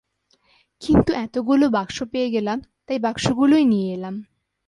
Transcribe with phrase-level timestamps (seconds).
[0.81, 4.15] কিন্তু এতোগুলো বাক্স পেয়ে গেলাম, তাই, বাক্সগুলোই নিয়ে এলাম।